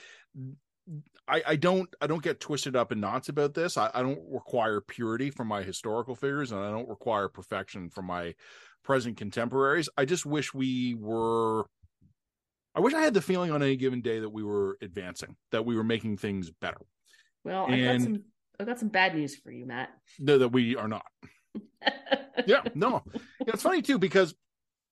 [1.28, 3.76] I, I don't I don't get twisted up in knots about this.
[3.76, 8.06] I, I don't require purity from my historical figures and I don't require perfection from
[8.06, 8.34] my
[8.82, 9.88] present contemporaries.
[9.96, 11.66] I just wish we were
[12.74, 15.66] I wish I had the feeling on any given day that we were advancing, that
[15.66, 16.80] we were making things better.
[17.44, 18.22] Well, and, I've got some
[18.60, 19.90] I've got some bad news for you, Matt.
[20.18, 21.06] No, that we are not.
[22.46, 23.02] yeah, no.
[23.40, 24.34] It's funny too because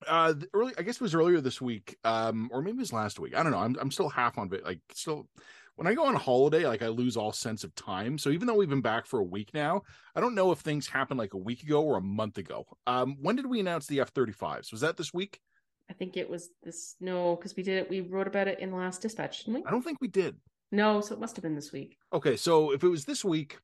[0.06, 3.18] uh early i guess it was earlier this week um or maybe it was last
[3.18, 5.28] week i don't know i'm, I'm still half on it like still
[5.74, 8.54] when i go on holiday like i lose all sense of time so even though
[8.54, 9.82] we've been back for a week now
[10.14, 12.66] i don't know if things happened like a week ago or a month ago.
[12.86, 15.40] Um when did we announce the f-35s was that this week?
[15.90, 18.70] I think it was this no because we did it we wrote about it in
[18.70, 19.66] the last dispatch didn't we?
[19.66, 20.36] I don't think we did.
[20.70, 21.96] No so it must have been this week.
[22.12, 23.58] Okay so if it was this week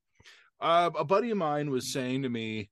[0.61, 2.70] uh, a buddy of mine was saying to me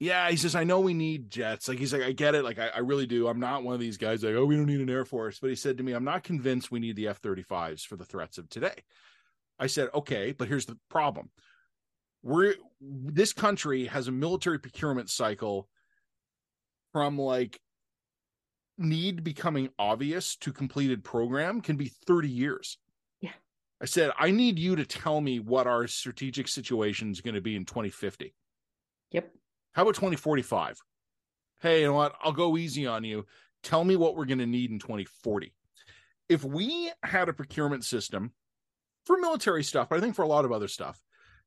[0.00, 1.68] yeah, he says, I know we need jets.
[1.68, 2.44] Like, he's like, I get it.
[2.44, 3.26] Like, I, I, really do.
[3.26, 5.40] I'm not one of these guys like, oh, we don't need an Air Force.
[5.40, 8.04] But he said to me, I'm not convinced we need the F 35s for the
[8.04, 8.84] threats of today.
[9.58, 11.30] I said, okay, but here's the problem.
[12.22, 15.68] We're this country has a military procurement cycle
[16.92, 17.60] from like
[18.76, 22.78] need becoming obvious to completed program can be 30 years.
[23.20, 23.32] Yeah.
[23.82, 27.40] I said, I need you to tell me what our strategic situation is going to
[27.40, 28.34] be in 2050.
[29.12, 29.32] Yep.
[29.78, 30.82] How about 2045?
[31.60, 32.16] Hey, you know what?
[32.20, 33.26] I'll go easy on you.
[33.62, 35.54] Tell me what we're going to need in 2040.
[36.28, 38.32] If we had a procurement system
[39.04, 41.00] for military stuff, but I think for a lot of other stuff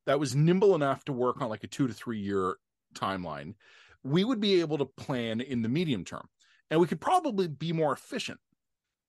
[0.06, 2.56] that was nimble enough to work on like a two to three year
[2.96, 3.56] timeline,
[4.02, 6.30] we would be able to plan in the medium term
[6.70, 8.40] and we could probably be more efficient.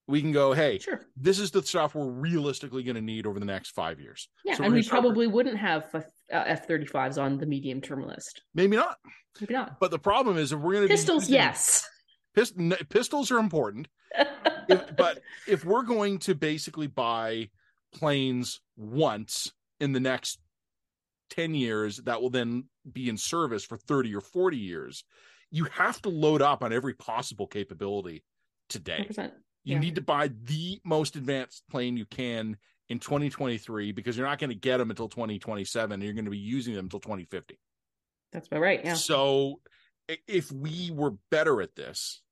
[0.08, 1.06] We can go, hey, sure.
[1.16, 4.28] this is the stuff we're realistically going to need over the next five years.
[4.44, 5.88] Yeah, so and we probably wouldn't have
[6.32, 8.42] uh, F thirty fives on the medium term list.
[8.54, 8.96] Maybe not.
[9.40, 9.78] Maybe not.
[9.80, 11.88] But the problem is, if we're going to pistols, yes,
[12.34, 12.56] pist-
[12.88, 13.88] pistols are important.
[14.68, 17.48] if, but if we're going to basically buy
[17.94, 20.38] planes once in the next
[21.30, 25.04] 10 years that will then be in service for 30 or 40 years
[25.50, 28.22] you have to load up on every possible capability
[28.68, 29.30] today 100%.
[29.64, 29.78] you yeah.
[29.78, 32.56] need to buy the most advanced plane you can
[32.88, 36.30] in 2023 because you're not going to get them until 2027 and you're going to
[36.30, 37.58] be using them until 2050.
[38.32, 38.80] That's about right.
[38.84, 38.94] Yeah.
[38.94, 39.60] So
[40.26, 42.22] if we were better at this,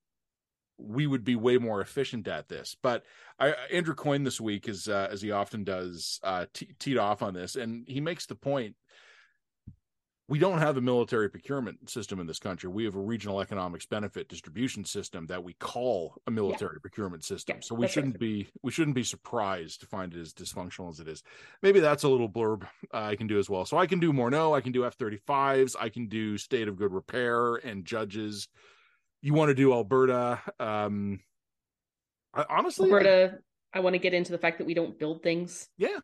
[0.78, 2.76] we would be way more efficient at this.
[2.82, 3.04] But
[3.38, 7.34] I, Andrew Coyne this week is, uh, as he often does, uh, teed off on
[7.34, 8.76] this, and he makes the point
[10.30, 12.70] we don't have a military procurement system in this country.
[12.70, 16.80] We have a regional economics benefit distribution system that we call a military yeah.
[16.80, 17.56] procurement system.
[17.56, 18.20] Yeah, so we shouldn't right.
[18.20, 21.24] be we shouldn't be surprised to find it as dysfunctional as it is.
[21.62, 22.62] Maybe that's a little blurb
[22.94, 23.64] uh, I can do as well.
[23.64, 26.68] So I can do Morneau, I can do F thirty fives, I can do state
[26.68, 28.46] of good repair and judges.
[29.22, 30.40] You want to do Alberta?
[30.60, 31.18] Um,
[32.32, 33.40] I, honestly, Alberta.
[33.74, 35.68] I, I want to get into the fact that we don't build things.
[35.76, 35.98] Yeah,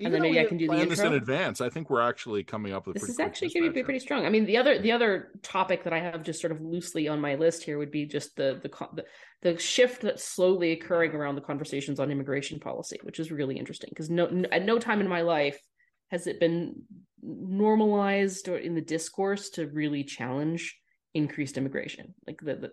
[0.00, 0.88] and then maybe I can do the intro.
[0.90, 1.60] this in advance.
[1.60, 4.24] I think we're actually coming up with this is actually going to be pretty strong.
[4.24, 7.20] I mean, the other the other topic that I have just sort of loosely on
[7.20, 9.04] my list here would be just the the the,
[9.42, 13.88] the shift that's slowly occurring around the conversations on immigration policy, which is really interesting
[13.90, 15.58] because no, no at no time in my life
[16.10, 16.74] has it been
[17.22, 20.78] normalized or in the discourse to really challenge
[21.14, 22.70] increased immigration like the, the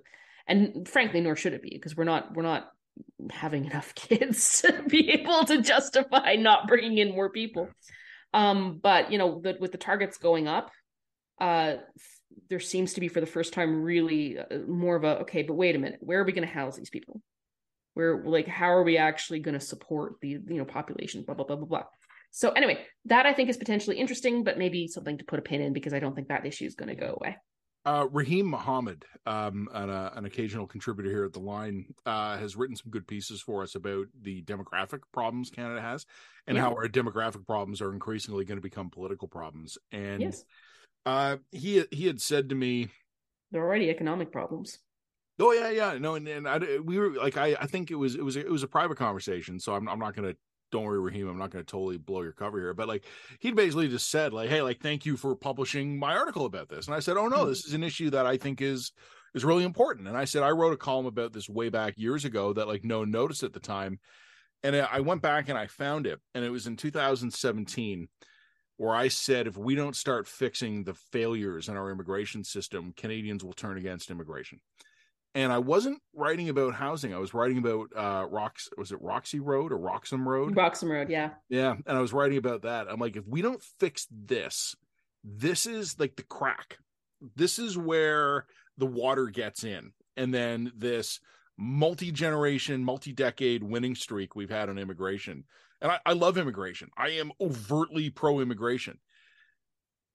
[0.48, 2.70] and frankly nor should it be because we're not we're not
[3.32, 7.70] having enough kids to be able to justify not bringing in more people.
[8.34, 10.72] Um, but you know, the, with the targets going up,
[11.40, 11.76] uh,
[12.50, 15.54] there seems to be for the first time really uh, more of a okay, but
[15.54, 17.22] wait a minute, where are we going to house these people?
[17.94, 21.24] Where like how are we actually going to support the you know population?
[21.24, 21.84] Blah blah blah blah blah.
[22.32, 25.62] So anyway, that I think is potentially interesting, but maybe something to put a pin
[25.62, 27.38] in because I don't think that issue is going to go away.
[27.86, 32.56] Uh, Rahim Mohamed, um, an, uh, an, occasional contributor here at the line, uh, has
[32.56, 36.08] written some good pieces for us about the demographic problems Canada has
[36.48, 36.64] and yeah.
[36.64, 39.78] how our demographic problems are increasingly going to become political problems.
[39.92, 40.44] And yes.
[41.06, 42.90] uh, he he had said to me,
[43.52, 44.80] "They're already economic problems."
[45.40, 48.16] Oh yeah, yeah, no, and, and I, we were like, I, I think it was
[48.16, 50.38] it was it was a private conversation, so I'm I'm not going to
[50.76, 52.74] don't worry, Rahim, I'm not going to totally blow your cover here.
[52.74, 53.06] But like,
[53.40, 56.88] he basically just said, like, hey, like, thank you for publishing my article about this.
[56.88, 57.50] And I said, oh no, mm-hmm.
[57.50, 58.92] this is an issue that I think is
[59.34, 60.08] is really important.
[60.08, 62.84] And I said, I wrote a column about this way back years ago that like
[62.84, 64.00] no one noticed at the time.
[64.64, 68.08] And I went back and I found it, and it was in 2017
[68.78, 73.44] where I said, if we don't start fixing the failures in our immigration system, Canadians
[73.44, 74.60] will turn against immigration
[75.36, 77.14] and I wasn't writing about housing.
[77.14, 80.56] I was writing about uh Rocks was it Roxy Road or Roxham Road?
[80.56, 81.32] Roxham Road, yeah.
[81.50, 81.76] Yeah.
[81.86, 82.88] And I was writing about that.
[82.90, 84.76] I'm like, if we don't fix this,
[85.24, 86.78] this is like the crack.
[87.36, 88.46] This is where
[88.78, 89.92] the water gets in.
[90.18, 91.20] And then this
[91.58, 95.44] multi-generation, multi-decade winning streak we've had on immigration.
[95.82, 96.90] And I, I love immigration.
[96.98, 99.00] I am overtly pro-immigration.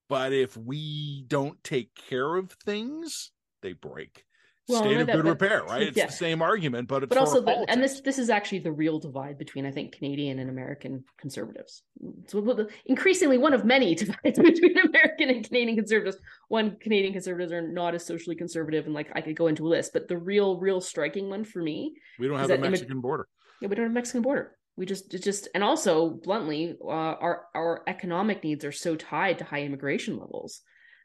[0.09, 3.31] But if we don't take care of things,
[3.61, 4.25] they break
[4.67, 5.83] well, state of good repair, right?
[5.83, 6.05] It's yeah.
[6.05, 9.37] the same argument, but but also, the, and this this is actually the real divide
[9.37, 11.83] between I think Canadian and American conservatives.
[12.27, 16.17] So increasingly one of many divides between American and Canadian conservatives.
[16.47, 19.69] One Canadian conservatives are not as socially conservative, and like I could go into a
[19.69, 23.27] list, but the real, real striking one for me, we don't have a Mexican border.
[23.61, 24.55] Yeah, we don't have a Mexican border.
[24.77, 29.39] We just it's just and also bluntly, uh, our our economic needs are so tied
[29.39, 30.61] to high immigration levels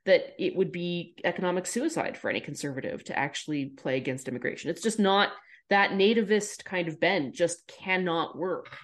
[0.07, 4.71] that it would be economic suicide for any conservative to actually play against immigration.
[4.71, 5.31] It's just not
[5.69, 8.77] that nativist kind of bend just cannot work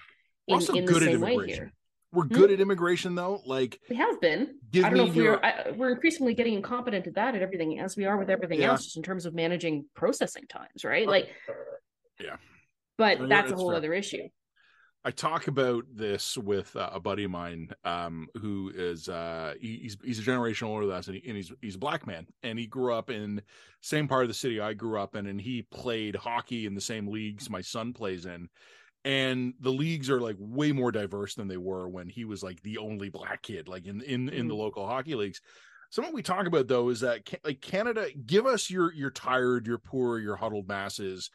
[0.47, 1.71] in, in the same way here.
[2.11, 2.33] We're hmm?
[2.33, 2.53] good hmm?
[2.55, 3.41] at immigration though.
[3.45, 4.55] Like we have been.
[4.75, 5.33] I don't know if your...
[5.33, 8.61] we're I, we're increasingly getting incompetent at that at everything as we are with everything
[8.61, 8.71] yeah.
[8.71, 11.07] else, just in terms of managing processing times, right?
[11.07, 11.29] Like,
[12.19, 12.35] yeah.
[12.97, 13.77] But that's a whole fair.
[13.77, 14.27] other issue.
[15.05, 19.79] I talk about this with uh, a buddy of mine um, who is uh, he,
[19.81, 22.25] he's he's a generation older than us, and, he, and, he's he's a black man,
[22.41, 23.41] and he grew up in
[23.81, 26.81] same part of the city I grew up in, and he played hockey in the
[26.81, 28.47] same leagues my son plays in,
[29.03, 32.61] and the leagues are like way more diverse than they were when he was like
[32.61, 34.61] the only black kid, like in in in the mm-hmm.
[34.61, 35.41] local hockey leagues.
[35.89, 39.79] Something we talk about though is that like Canada, give us your your tired, your
[39.79, 41.29] poor, your huddled masses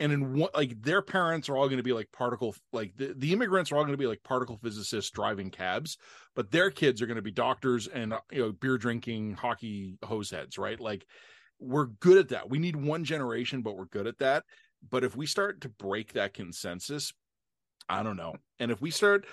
[0.00, 3.14] and in what like their parents are all going to be like particle like the,
[3.16, 5.96] the immigrants are all going to be like particle physicists driving cabs
[6.34, 9.96] but their kids are going to be doctors and uh, you know beer drinking hockey
[10.04, 10.80] hose heads right?
[10.80, 11.06] Like
[11.60, 12.50] we're good at that.
[12.50, 14.44] We need one generation but we're good at that.
[14.88, 17.12] But if we start to break that consensus
[17.88, 18.34] i don't know.
[18.58, 19.26] And if we start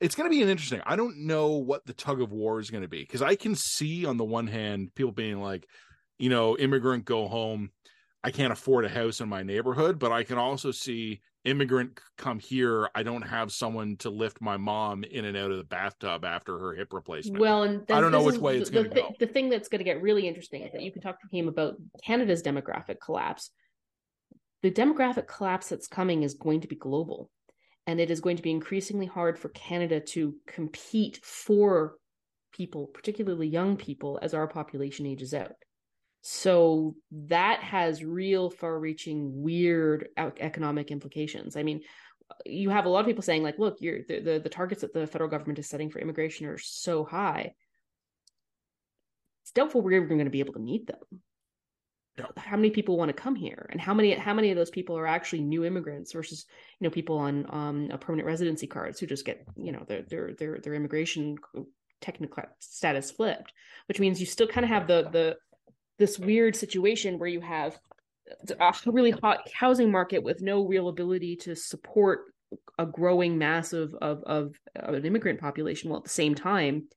[0.00, 2.70] it's going to be an interesting i don't know what the tug of war is
[2.70, 5.66] going to be because i can see on the one hand people being like
[6.18, 7.70] you know immigrant go home
[8.28, 12.38] I can't afford a house in my neighborhood, but I can also see immigrant come
[12.38, 12.90] here.
[12.94, 16.58] I don't have someone to lift my mom in and out of the bathtub after
[16.58, 17.40] her hip replacement.
[17.40, 19.14] Well, and I don't know which way it's going to go.
[19.18, 21.48] The thing that's going to get really interesting is that you can talk to him
[21.48, 23.48] about Canada's demographic collapse.
[24.62, 27.30] The demographic collapse that's coming is going to be global,
[27.86, 31.94] and it is going to be increasingly hard for Canada to compete for
[32.52, 35.52] people, particularly young people, as our population ages out.
[36.30, 41.56] So that has real far reaching, weird economic implications.
[41.56, 41.80] I mean,
[42.44, 44.92] you have a lot of people saying, like, look, you're the, the, the targets that
[44.92, 47.54] the federal government is setting for immigration are so high.
[49.42, 52.28] It's doubtful we're even going to be able to meet them.
[52.36, 54.98] How many people want to come here, and how many how many of those people
[54.98, 56.44] are actually new immigrants versus
[56.78, 60.02] you know people on um, a permanent residency cards who just get you know their
[60.02, 61.38] their their their immigration
[62.00, 63.52] technical status flipped,
[63.86, 65.36] which means you still kind of have the the
[65.98, 67.78] this weird situation where you have
[68.60, 72.20] a really hot housing market with no real ability to support
[72.78, 76.88] a growing mass of of, of, of an immigrant population while at the same time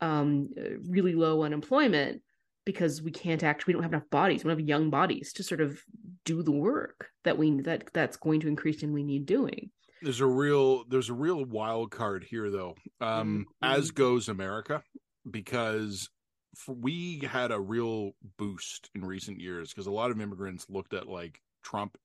[0.00, 0.48] um,
[0.88, 2.22] really low unemployment
[2.64, 5.42] because we can't act we don't have enough bodies we don't have young bodies to
[5.42, 5.80] sort of
[6.24, 9.70] do the work that we that that's going to increasingly need doing
[10.02, 13.74] there's a real there's a real wild card here though um mm-hmm.
[13.74, 14.82] as goes america
[15.30, 16.08] because
[16.54, 20.94] for, we had a real boost in recent years because a lot of immigrants looked
[20.94, 21.96] at like Trump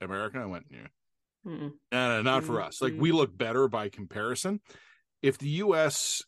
[0.00, 0.86] America and went, yeah,
[1.44, 2.52] no, no, not mm-hmm.
[2.52, 2.80] for us.
[2.80, 4.60] Like we look better by comparison.
[5.22, 6.22] If the U.S.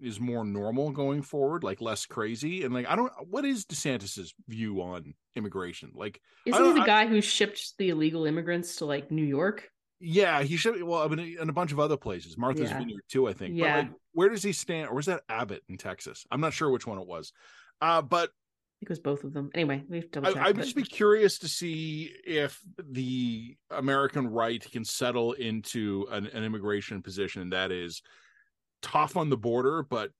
[0.00, 4.34] is more normal going forward, like less crazy, and like I don't, what is DeSantis's
[4.48, 5.92] view on immigration?
[5.94, 9.70] Like, isn't he the guy who shipped the illegal immigrants to like New York?
[10.00, 10.82] Yeah, he should.
[10.82, 12.78] Well, I mean, in a bunch of other places, Martha's yeah.
[12.78, 13.56] Vineyard too, I think.
[13.56, 13.82] Yeah.
[13.82, 14.88] But like, where does he stand?
[14.88, 16.24] Or was that Abbott in Texas?
[16.30, 17.32] I'm not sure which one it was.
[17.80, 19.50] Uh, but I think it was both of them.
[19.54, 20.42] Anyway, we have double check.
[20.42, 26.26] I, would just be curious to see if the American right can settle into an,
[26.28, 28.02] an immigration position that is
[28.82, 30.12] tough on the border, but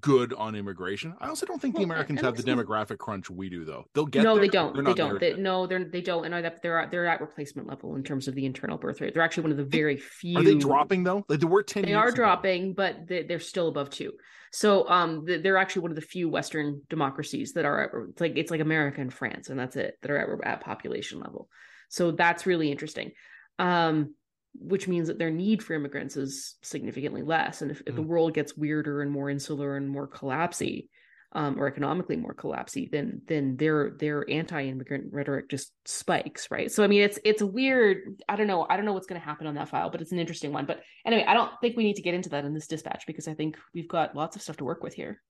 [0.00, 1.14] good on immigration.
[1.20, 3.84] I also don't think well, the Americans have the demographic crunch we do, though.
[3.94, 4.84] They'll get no, there, they don't.
[4.84, 5.20] They don't.
[5.20, 6.24] They, no, they're they don't.
[6.24, 9.14] And they're they're at replacement level in terms of the internal birth rate.
[9.14, 10.38] They're actually one of the very few.
[10.38, 11.24] Are they dropping though?
[11.28, 11.84] Like they were ten.
[11.84, 12.16] They are ago.
[12.16, 14.12] dropping, but they, are still above two.
[14.52, 18.50] So um, they're actually one of the few Western democracies that are at, like it's
[18.50, 21.48] like America and France, and that's it that are at, at population level.
[21.88, 23.12] So that's really interesting.
[23.58, 24.14] Um,
[24.54, 27.62] which means that their need for immigrants is significantly less.
[27.62, 28.06] And if, if the mm.
[28.06, 30.88] world gets weirder and more insular and more collapsy,
[31.34, 36.70] um, or economically more collapsy, then then their their anti-immigrant rhetoric just spikes, right?
[36.70, 38.22] So I mean, it's it's a weird.
[38.28, 38.66] I don't know.
[38.68, 40.64] I don't know what's going to happen on that file, but it's an interesting one.
[40.64, 43.26] But anyway, I don't think we need to get into that in this dispatch because
[43.26, 45.20] I think we've got lots of stuff to work with here.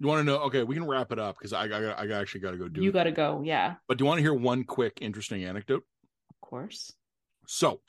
[0.00, 0.38] You want to know?
[0.38, 2.82] Okay, we can wrap it up because I, I I actually got to go do.
[2.82, 3.74] You got to go, yeah.
[3.86, 5.84] But do you want to hear one quick interesting anecdote?
[6.30, 6.92] Of course.
[7.46, 7.80] So,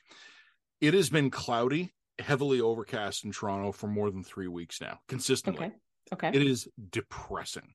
[0.86, 5.66] it has been cloudy, heavily overcast in Toronto for more than three weeks now, consistently.
[5.66, 5.74] Okay.
[6.12, 6.30] Okay.
[6.38, 7.74] It is depressing.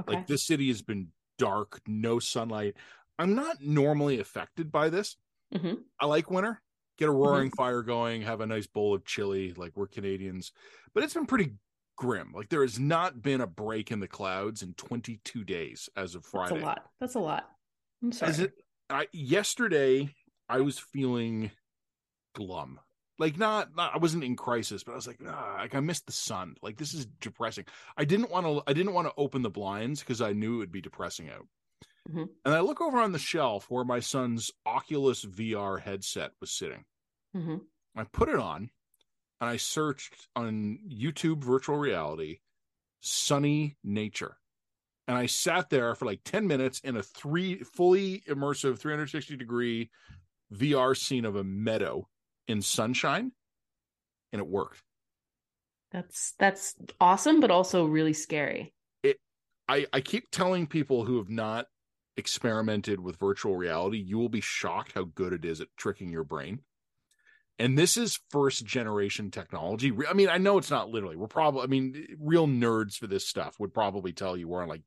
[0.00, 0.16] Okay.
[0.16, 2.76] Like this city has been dark, no sunlight.
[3.18, 5.16] I'm not normally affected by this.
[5.54, 5.74] Mm-hmm.
[5.98, 6.60] I like winter.
[6.98, 7.62] Get a roaring mm-hmm.
[7.62, 9.54] fire going, have a nice bowl of chili.
[9.56, 10.52] Like we're Canadians,
[10.94, 11.54] but it's been pretty
[11.96, 12.32] grim.
[12.34, 16.24] Like there has not been a break in the clouds in 22 days as of
[16.24, 16.54] Friday.
[16.54, 16.84] That's a lot.
[17.00, 17.48] That's a lot.
[18.02, 18.30] I'm sorry.
[18.32, 18.52] Is it?
[18.88, 20.14] I, yesterday,
[20.48, 21.50] I was feeling
[22.34, 22.80] glum.
[23.18, 26.06] Like not, not I wasn't in crisis, but I was like, ah, like I missed
[26.06, 26.54] the sun.
[26.62, 27.66] Like this is depressing.
[27.96, 30.58] I didn't want to I didn't want to open the blinds because I knew it
[30.58, 31.46] would be depressing out.
[32.08, 32.24] Mm-hmm.
[32.44, 36.84] And I look over on the shelf where my son's Oculus VR headset was sitting.
[37.36, 37.56] Mm-hmm.
[37.94, 38.70] I put it on
[39.40, 42.38] and I searched on YouTube virtual reality
[43.00, 44.36] sunny nature.
[45.08, 49.90] And I sat there for like 10 minutes in a three fully immersive 360 degree
[50.54, 52.08] VR scene of a meadow
[52.50, 53.32] in sunshine
[54.32, 54.82] and it worked.
[55.92, 58.72] That's that's awesome but also really scary.
[59.02, 59.18] It
[59.68, 61.66] i i keep telling people who have not
[62.16, 66.24] experimented with virtual reality you will be shocked how good it is at tricking your
[66.24, 66.60] brain.
[67.58, 69.92] And this is first generation technology.
[70.08, 73.26] I mean i know it's not literally we're probably i mean real nerds for this
[73.26, 74.82] stuff would probably tell you we're on like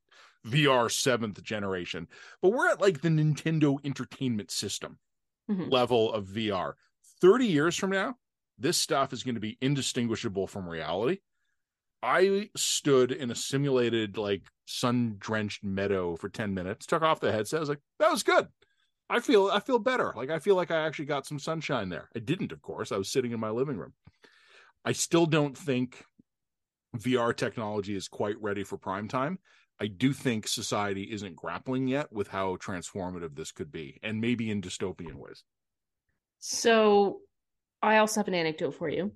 [0.46, 2.06] vr seventh generation
[2.42, 4.98] but we're at like the nintendo entertainment system
[5.50, 5.70] mm-hmm.
[5.70, 6.74] level of vr
[7.24, 8.16] 30 years from now,
[8.58, 11.20] this stuff is going to be indistinguishable from reality.
[12.02, 17.32] I stood in a simulated, like sun drenched meadow for 10 minutes, took off the
[17.32, 17.56] headset.
[17.56, 18.48] I was like, that was good.
[19.08, 20.12] I feel I feel better.
[20.14, 22.10] Like I feel like I actually got some sunshine there.
[22.14, 22.92] I didn't, of course.
[22.92, 23.94] I was sitting in my living room.
[24.84, 26.04] I still don't think
[26.94, 29.38] VR technology is quite ready for prime time.
[29.80, 34.50] I do think society isn't grappling yet with how transformative this could be, and maybe
[34.50, 35.42] in dystopian ways.
[36.46, 37.20] So
[37.80, 39.12] I also have an anecdote for you.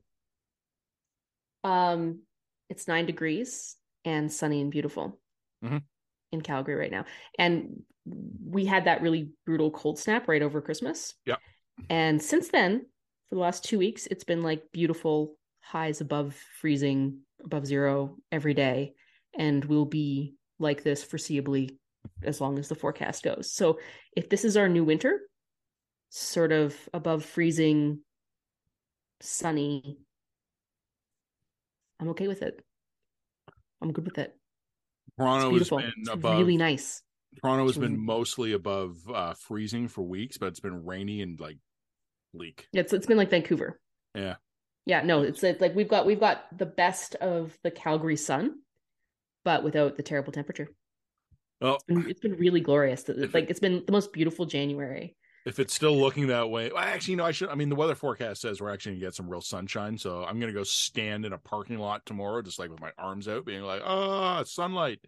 [1.62, 2.22] Um,
[2.70, 5.20] it's nine degrees and sunny and beautiful
[5.62, 5.76] mm-hmm.
[6.32, 7.04] in Calgary right now.
[7.38, 11.16] And we had that really brutal cold snap right over Christmas.
[11.26, 11.36] Yeah.
[11.90, 12.86] And since then,
[13.28, 18.54] for the last two weeks, it's been like beautiful highs above freezing, above zero every
[18.54, 18.94] day.
[19.38, 21.76] And we'll be like this foreseeably
[22.22, 23.52] as long as the forecast goes.
[23.52, 23.80] So
[24.16, 25.20] if this is our new winter,
[26.10, 28.00] sort of above freezing,
[29.20, 29.98] sunny.
[32.00, 32.62] I'm okay with it.
[33.80, 34.34] I'm good with it.
[35.18, 37.02] Toronto has been it's above really nice.
[37.42, 41.58] Toronto has been mostly above uh, freezing for weeks, but it's been rainy and like
[42.32, 42.68] bleak.
[42.72, 43.80] It's it's been like Vancouver.
[44.14, 44.36] Yeah.
[44.86, 48.60] Yeah, no, it's, it's like we've got we've got the best of the Calgary sun,
[49.44, 50.68] but without the terrible temperature.
[51.60, 53.04] Oh, it's been, it's been really glorious.
[53.08, 55.16] Like it's been the most beautiful January
[55.48, 57.48] if it's still looking that way, well, actually, no, I should.
[57.48, 60.38] I mean, the weather forecast says we're actually gonna get some real sunshine, so I'm
[60.38, 63.62] gonna go stand in a parking lot tomorrow, just like with my arms out, being
[63.62, 65.00] like, "Ah, oh, sunlight."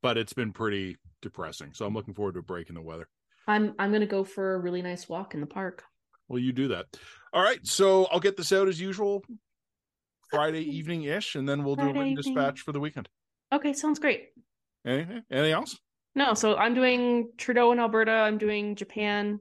[0.00, 3.06] But it's been pretty depressing, so I'm looking forward to a break in the weather.
[3.46, 5.84] I'm I'm gonna go for a really nice walk in the park.
[6.26, 6.86] Well, you do that.
[7.34, 9.24] All right, so I'll get this out as usual,
[10.30, 13.10] Friday evening ish, and then we'll Friday do a written dispatch for the weekend.
[13.52, 14.30] Okay, sounds great.
[14.86, 15.22] Anything?
[15.30, 15.78] Anything else?
[16.14, 18.10] No, so I'm doing Trudeau in Alberta.
[18.10, 19.40] I'm doing Japan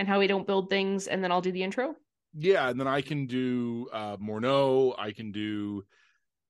[0.00, 1.94] and how we don't build things, and then I'll do the intro.
[2.34, 4.94] Yeah, and then I can do uh, Morneau.
[4.98, 5.84] I can do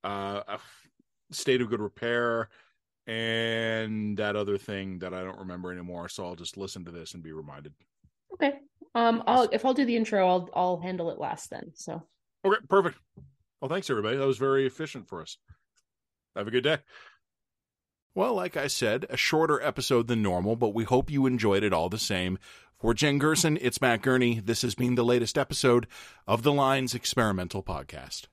[0.05, 0.59] uh, a
[1.31, 2.47] state of good repair,
[3.05, 6.07] and that other thing that I don't remember anymore.
[6.07, 7.73] So I'll just listen to this and be reminded.
[8.33, 8.53] Okay.
[8.95, 9.21] Um.
[9.27, 11.73] I'll if I'll do the intro, I'll I'll handle it last then.
[11.75, 12.01] So.
[12.45, 12.65] Okay.
[12.69, 12.97] Perfect.
[13.59, 14.15] Well, thanks everybody.
[14.15, 15.37] That was very efficient for us.
[16.37, 16.77] Have a good day.
[18.15, 21.73] Well, like I said, a shorter episode than normal, but we hope you enjoyed it
[21.73, 22.39] all the same.
[22.81, 24.39] For Jen Gerson, it's Matt Gurney.
[24.39, 25.85] This has been the latest episode
[26.27, 28.25] of the Line's Experimental Podcast.